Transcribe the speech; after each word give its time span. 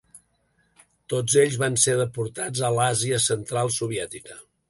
Tots 1.13 1.35
ells 1.41 1.57
van 1.65 1.77
ser 1.83 1.93
deportats 2.01 2.63
a 2.69 2.73
l'Àsia 2.79 3.23
Central 3.29 3.73
Soviètica. 3.79 4.43